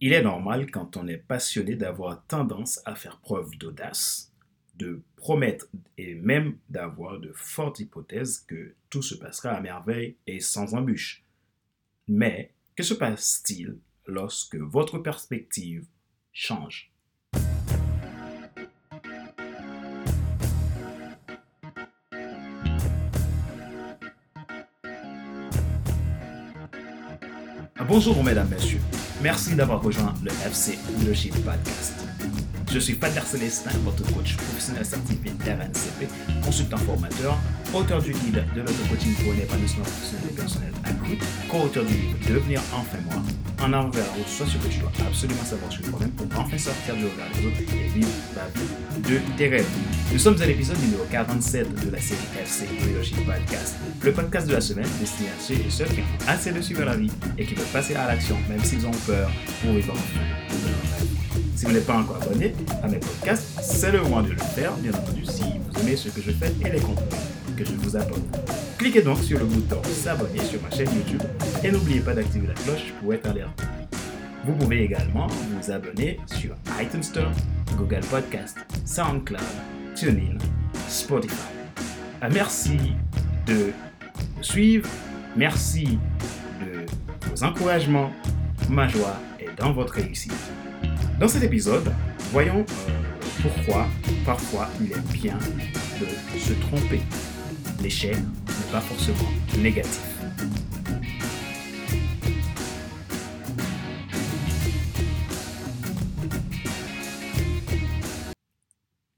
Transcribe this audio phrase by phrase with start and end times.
[0.00, 4.32] Il est normal quand on est passionné d'avoir tendance à faire preuve d'audace,
[4.74, 10.40] de promettre et même d'avoir de fortes hypothèses que tout se passera à merveille et
[10.40, 11.22] sans embûche.
[12.08, 15.86] Mais que se passe-t-il lorsque votre perspective
[16.32, 16.90] change?
[27.86, 28.80] Bonjour mesdames, messieurs.
[29.24, 31.94] Merci d'avoir rejoint le FC Leadership Podcast.
[32.70, 36.10] Je suis Pater Célestin, votre coach professionnel certifié RNCP,
[36.44, 37.38] consultant formateur,
[37.72, 41.18] auteur du guide de l'auto-coaching pour l'épanouissement professionnel et personnel accru,
[41.48, 43.22] co-auteur du livre Devenir enfin moi,
[43.64, 46.26] en avant vers la route, soit ce que tu dois absolument savoir sur toi-même pour
[46.38, 49.66] enfin sortir du regard des autres et vivre la vie de tes rêves.
[50.12, 54.52] Nous sommes à l'épisode numéro 47 de la série FC Leadership Podcast, le podcast de
[54.52, 57.44] la semaine destiné à ceux et ceux qui ont assez de suivre la vie et
[57.46, 59.30] qui veulent passer à l'action même s'ils ont peur
[59.62, 60.20] pour vivre enfin
[60.50, 61.48] de leur.
[61.56, 64.72] Si vous n'êtes pas encore abonné à mes podcasts, c'est le moment de le faire,
[64.74, 67.08] bien entendu, si vous aimez ce que je fais et les contenus
[67.56, 68.63] que je vous apporte.
[68.78, 71.22] Cliquez donc sur le bouton s'abonner sur ma chaîne YouTube
[71.62, 73.64] et n'oubliez pas d'activer la cloche pour être alerté.
[74.44, 77.32] Vous pouvez également vous abonner sur iTunes Store,
[77.78, 79.40] Google Podcast, SoundCloud,
[79.94, 80.38] TuneIn,
[80.88, 81.34] Spotify.
[82.20, 82.76] Ah, merci
[83.46, 83.72] de
[84.36, 84.88] me suivre,
[85.36, 85.98] merci
[86.60, 86.84] de
[87.30, 88.12] vos encouragements.
[88.68, 90.34] Ma joie est dans votre réussite.
[91.18, 91.92] Dans cet épisode,
[92.32, 92.90] voyons euh,
[93.40, 93.86] pourquoi
[94.26, 95.38] parfois il est bien
[96.00, 97.00] de se tromper.
[97.84, 100.00] L'échec n'est pas forcément négatif.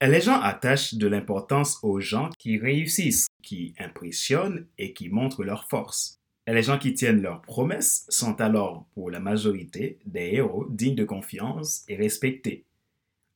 [0.03, 5.69] Les gens attachent de l'importance aux gens qui réussissent, qui impressionnent et qui montrent leur
[5.69, 6.19] force.
[6.49, 11.05] Les gens qui tiennent leurs promesses sont alors, pour la majorité, des héros dignes de
[11.05, 12.65] confiance et respectés.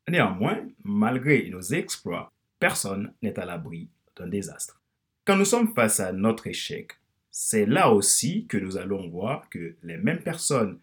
[0.08, 4.79] Néanmoins, malgré nos exploits, personne n'est à l'abri d'un désastre.
[5.26, 6.92] Quand nous sommes face à notre échec,
[7.30, 10.80] c'est là aussi que nous allons voir que les mêmes personnes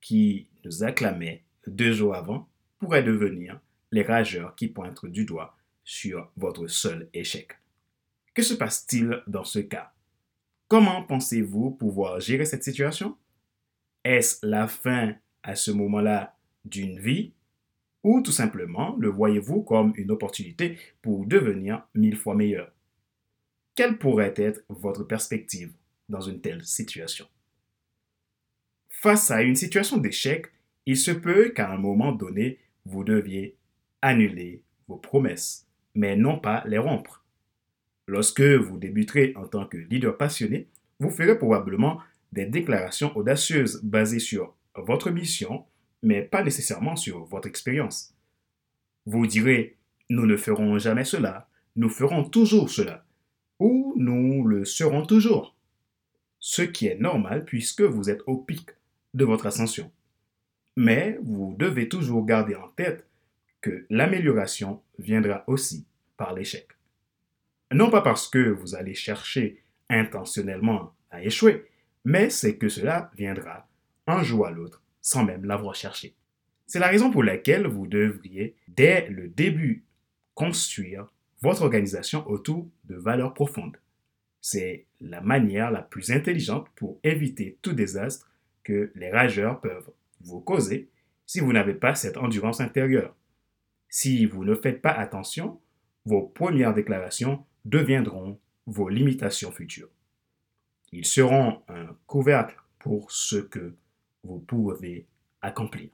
[0.00, 2.48] qui nous acclamaient deux jours avant
[2.78, 7.58] pourraient devenir les rageurs qui pointent du doigt sur votre seul échec.
[8.32, 9.92] Que se passe-t-il dans ce cas?
[10.68, 13.16] Comment pensez-vous pouvoir gérer cette situation?
[14.04, 17.32] Est-ce la fin à ce moment-là d'une vie?
[18.04, 22.72] Ou tout simplement le voyez-vous comme une opportunité pour devenir mille fois meilleur?
[23.74, 25.72] Quelle pourrait être votre perspective
[26.08, 27.26] dans une telle situation?
[28.88, 30.50] Face à une situation d'échec,
[30.86, 33.56] il se peut qu'à un moment donné, vous deviez
[34.02, 37.24] annuler vos promesses, mais non pas les rompre.
[38.06, 42.00] Lorsque vous débuterez en tant que leader passionné, vous ferez probablement
[42.32, 45.64] des déclarations audacieuses basées sur votre mission,
[46.02, 48.14] mais pas nécessairement sur votre expérience.
[49.06, 49.76] Vous direz,
[50.08, 53.06] nous ne ferons jamais cela, nous ferons toujours cela,
[53.60, 55.54] ou nous le serons toujours.
[56.40, 58.70] Ce qui est normal puisque vous êtes au pic
[59.14, 59.92] de votre ascension.
[60.76, 63.06] Mais vous devez toujours garder en tête
[63.60, 66.66] que l'amélioration viendra aussi par l'échec.
[67.72, 71.66] Non pas parce que vous allez chercher intentionnellement à échouer,
[72.04, 73.68] mais c'est que cela viendra
[74.06, 76.14] un jour à l'autre sans même l'avoir cherché.
[76.66, 79.84] C'est la raison pour laquelle vous devriez, dès le début,
[80.34, 81.12] construire
[81.42, 83.76] votre organisation autour de valeurs profondes.
[84.40, 88.30] C'est la manière la plus intelligente pour éviter tout désastre
[88.64, 89.90] que les rageurs peuvent
[90.20, 90.88] vous causer
[91.26, 93.14] si vous n'avez pas cette endurance intérieure.
[93.88, 95.60] Si vous ne faites pas attention,
[96.04, 99.90] vos premières déclarations deviendront vos limitations futures.
[100.92, 103.74] Ils seront un couvercle pour ce que
[104.24, 105.06] vous pouvez
[105.40, 105.90] accomplir.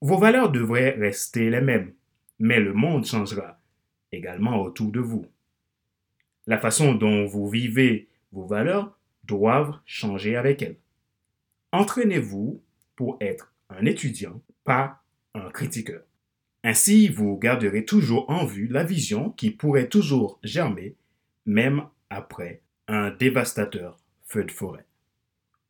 [0.00, 1.92] Vos valeurs devraient rester les mêmes,
[2.38, 3.59] mais le monde changera
[4.12, 5.26] également autour de vous.
[6.46, 10.78] La façon dont vous vivez vos valeurs doivent changer avec elles.
[11.72, 12.62] Entraînez-vous
[12.96, 15.02] pour être un étudiant, pas
[15.34, 16.02] un critiqueur.
[16.62, 20.94] Ainsi, vous garderez toujours en vue la vision qui pourrait toujours germer,
[21.46, 24.84] même après un dévastateur feu de forêt.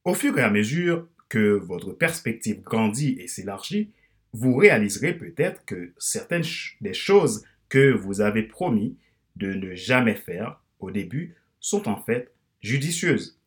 [0.04, 3.90] Au fur et à mesure que votre perspective grandit et s'élargit,
[4.32, 6.44] vous réaliserez peut-être que certaines
[6.80, 8.98] des choses que vous avez promis
[9.36, 13.40] de ne jamais faire au début sont en fait judicieuses.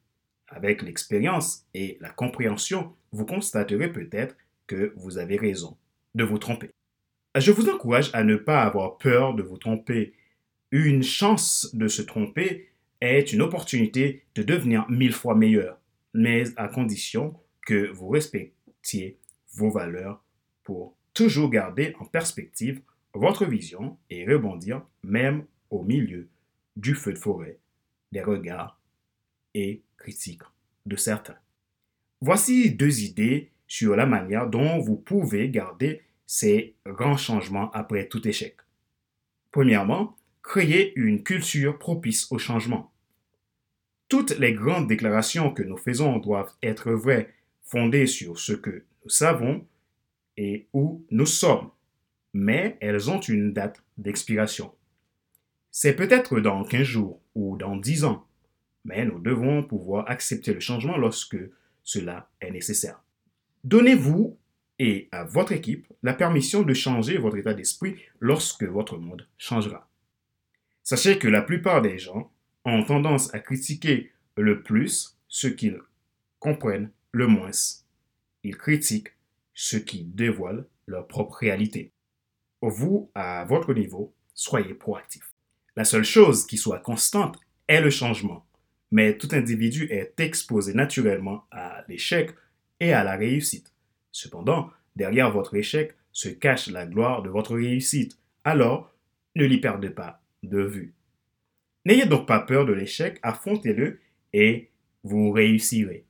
[0.48, 4.36] Avec l'expérience et la compréhension, vous constaterez peut-être
[4.66, 5.78] que vous avez raison
[6.16, 6.72] de vous tromper.
[7.36, 10.14] Je vous encourage à ne pas avoir peur de vous tromper.
[10.72, 12.70] Une chance de se tromper
[13.02, 15.80] est une opportunité de devenir mille fois meilleur,
[16.14, 17.36] mais à condition
[17.66, 19.20] que vous identifier
[19.56, 20.24] vos valeurs
[20.64, 22.81] pour toujours garder en perspective
[23.13, 26.30] votre vision et rebondir même au milieu
[26.75, 27.60] du feu de forêt,
[28.12, 28.80] des regards
[29.54, 30.42] et critiques
[30.86, 31.38] de certains.
[32.21, 38.27] Voici deux idées sur la manière dont vous pouvez garder ces grands changements après tout
[38.27, 38.57] échec.
[39.51, 42.92] Premièrement, créer une culture propice au changement.
[44.10, 49.10] Toutes les grandes déclarations que nous faisons doivent être vraies, fondées sur ce que nous
[49.10, 49.65] savons
[50.38, 51.69] et où nous sommes,
[52.33, 54.74] mais elles ont une date d'expiration.
[55.71, 58.27] C'est peut-être dans 15 jours ou dans 10 ans,
[58.85, 61.38] mais nous devons pouvoir accepter le changement lorsque
[61.83, 63.01] cela est nécessaire.
[63.63, 64.38] Donnez-vous
[64.80, 69.88] et à votre équipe la permission de changer votre état d'esprit lorsque votre monde changera.
[70.83, 72.31] Sachez que la plupart des gens
[72.65, 75.79] ont tendance à critiquer le plus ce qu'ils
[76.39, 77.51] comprennent le moins.
[78.44, 79.13] Ils critiquent
[79.53, 81.91] ce qui dévoile leur propre réalité.
[82.65, 85.33] Vous, à votre niveau, soyez proactif.
[85.75, 87.38] La seule chose qui soit constante
[87.68, 88.45] est le changement,
[88.89, 92.31] mais tout individu est exposé naturellement à l'échec
[92.80, 93.74] et à la réussite.
[94.13, 98.95] Cependant, derrière votre échec se cache la gloire de votre réussite, alors
[99.36, 100.94] ne l'y perdez pas de vue.
[101.83, 104.00] N'ayez donc pas peur de l'échec, affrontez-le
[104.31, 104.71] et
[105.04, 106.06] vous réussirez.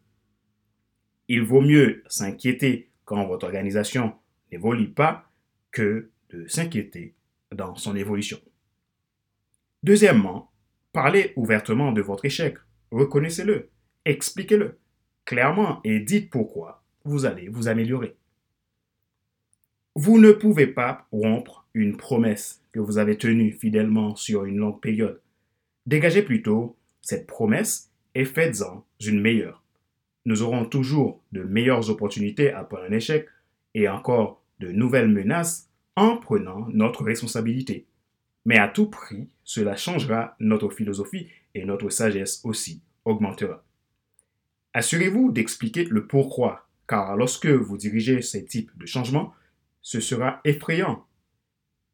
[1.29, 4.13] Il vaut mieux s'inquiéter quand votre organisation
[4.51, 5.31] n'évolue pas
[5.71, 6.11] que
[6.47, 7.15] s'inquiéter
[7.51, 8.39] dans son évolution.
[9.83, 10.51] Deuxièmement,
[10.91, 12.57] parlez ouvertement de votre échec.
[12.91, 13.69] Reconnaissez-le,
[14.06, 14.77] expliquez-le
[15.25, 18.15] clairement et dites pourquoi vous allez vous améliorer.
[19.95, 24.81] Vous ne pouvez pas rompre une promesse que vous avez tenue fidèlement sur une longue
[24.81, 25.21] période.
[25.86, 29.63] Dégagez plutôt cette promesse et faites-en une meilleure.
[30.25, 33.27] Nous aurons toujours de meilleures opportunités après un échec
[33.74, 37.85] et encore de nouvelles menaces en prenant notre responsabilité.
[38.45, 43.63] Mais à tout prix, cela changera notre philosophie et notre sagesse aussi augmentera.
[44.73, 49.33] Assurez-vous d'expliquer le pourquoi, car lorsque vous dirigez ces types de changements,
[49.81, 51.05] ce sera effrayant.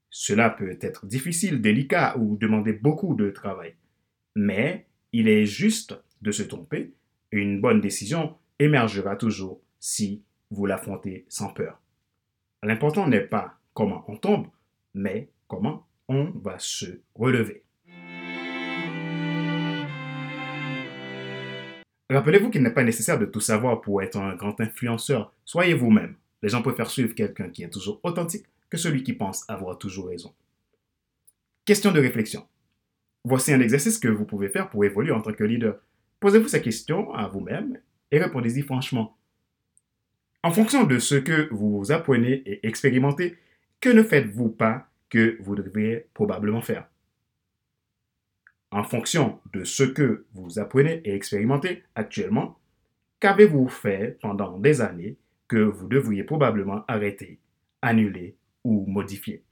[0.09, 3.75] Cela peut être difficile, délicat ou demander beaucoup de travail.
[4.35, 6.93] Mais il est juste de se tromper.
[7.31, 11.81] Une bonne décision émergera toujours si vous l'affrontez sans peur.
[12.63, 14.47] L'important n'est pas comment on tombe,
[14.93, 17.63] mais comment on va se relever.
[22.09, 25.33] Rappelez-vous qu'il n'est pas nécessaire de tout savoir pour être un grand influenceur.
[25.45, 26.17] Soyez vous-même.
[26.41, 30.09] Les gens préfèrent suivre quelqu'un qui est toujours authentique que celui qui pense avoir toujours
[30.09, 30.33] raison.
[31.63, 32.45] Question de réflexion.
[33.23, 35.79] Voici un exercice que vous pouvez faire pour évoluer en tant que leader.
[36.19, 37.79] Posez-vous ces questions à vous-même
[38.11, 39.15] et répondez-y franchement.
[40.43, 43.37] En fonction de ce que vous apprenez et expérimentez,
[43.81, 46.87] que ne faites-vous pas que vous devriez probablement faire?
[48.71, 52.59] En fonction de ce que vous apprenez et expérimentez actuellement,
[53.19, 55.17] qu'avez-vous fait pendant des années
[55.47, 57.39] que vous devriez probablement arrêter,
[57.81, 59.43] annuler ou modifier?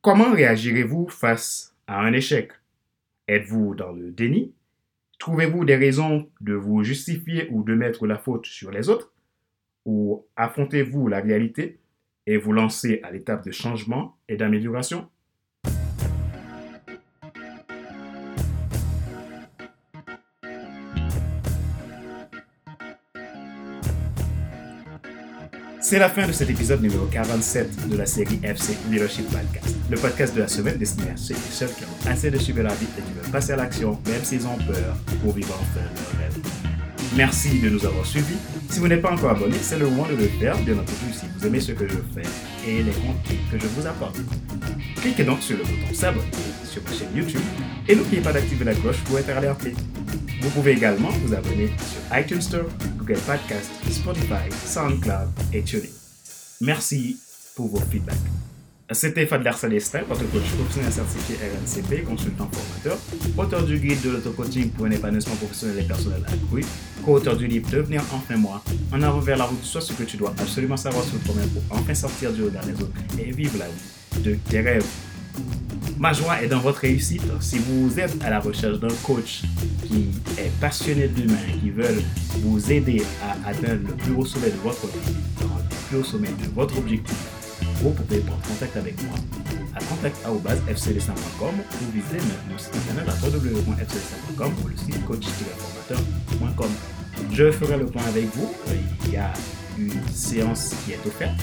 [0.00, 2.52] Comment réagirez-vous face à un échec?
[3.26, 4.54] Êtes-vous dans le déni?
[5.18, 9.12] Trouvez-vous des raisons de vous justifier ou de mettre la faute sur les autres?
[9.84, 11.79] Ou affrontez-vous la réalité?
[12.30, 15.08] Et vous lancez à l'étape de changement et d'amélioration
[25.80, 29.96] C'est la fin de cet épisode numéro 47 de la série FC Leadership Podcast, le
[29.96, 32.74] podcast de la semaine destiné à ceux et celles qui ont assez de suivre la
[32.74, 36.20] vie et qui veulent passer à l'action, même s'ils ont peur, pour vivre enfin leur
[36.20, 36.59] rêve.
[37.16, 38.36] Merci de nous avoir suivis.
[38.68, 41.26] Si vous n'êtes pas encore abonné, c'est le moment de le faire, bien entendu, si
[41.36, 42.28] vous aimez ce que je fais
[42.68, 44.16] et les contenus que je vous apporte.
[44.96, 46.30] Cliquez donc sur le bouton s'abonner
[46.64, 47.42] sur ma chaîne YouTube
[47.88, 49.74] et n'oubliez pas d'activer la cloche pour être alerté.
[50.40, 52.66] Vous pouvez également vous abonner sur iTunes Store,
[52.98, 55.88] Google Podcast, Spotify, SoundCloud et TuneIn.
[56.60, 57.18] Merci
[57.56, 58.16] pour vos feedbacks.
[58.92, 62.98] C'était Fadler Salestin, votre coach professionnel certifié RNCP, consultant formateur,
[63.38, 66.64] auteur du guide de l'auto-coaching pour un épanouissement professionnel et personnel accru,
[67.04, 70.16] co-auteur du livre Devenir enfin moi, en avant vers la route, soit ce que tu
[70.16, 73.66] dois absolument savoir sur toi-même pour enfin sortir du regard des autres et vivre la
[73.66, 74.86] vie de tes rêves.
[75.96, 77.22] Ma joie est dans votre réussite.
[77.38, 79.42] Si vous êtes à la recherche d'un coach
[79.86, 82.02] qui est passionné d'humain, qui veut
[82.42, 86.28] vous aider à atteindre le plus haut sommet de votre vie, le plus haut sommet
[86.28, 87.16] de votre objectif,
[87.80, 89.14] vous pouvez prendre contact avec moi
[89.74, 92.18] à contact.fcdessin.com ou visiter
[92.50, 96.70] mon site internet à www.fcdessin.com ou le site coach-formateur.com.
[97.32, 98.52] Je ferai le point avec vous.
[99.06, 99.32] Il y a
[99.78, 101.40] une séance qui est offerte.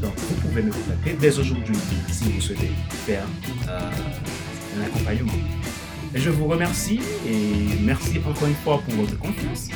[0.00, 1.76] Donc, vous pouvez me contacter dès aujourd'hui
[2.10, 2.70] si vous souhaitez
[3.06, 3.26] faire
[3.68, 3.90] euh,
[4.78, 5.32] un accompagnement.
[6.14, 9.68] Je vous remercie et merci encore une fois pour votre confiance.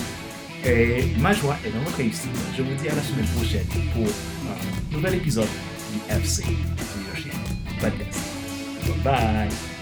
[0.65, 2.31] Et ma joie est dans votre réussite.
[2.57, 5.49] Je vous dis à la semaine prochaine pour un nouvel épisode
[5.95, 6.45] du FC
[6.97, 7.35] Leadership
[7.81, 8.21] Podcast.
[8.87, 9.74] Bye bye.